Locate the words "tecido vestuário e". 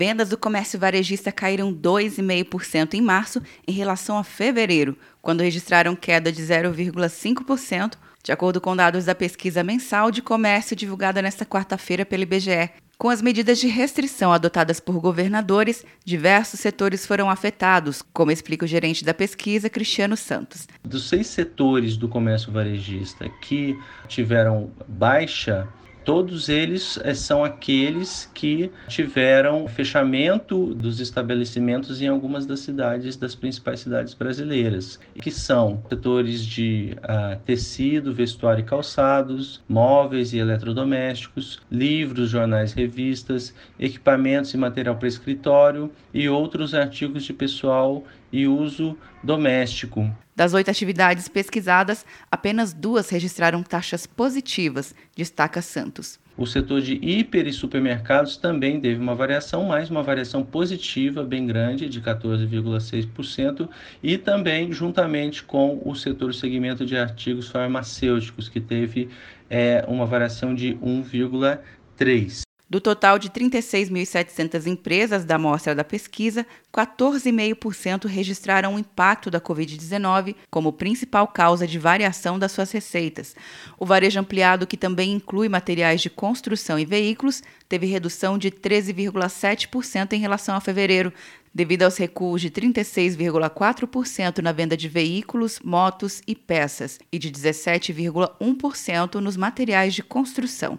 37.44-38.64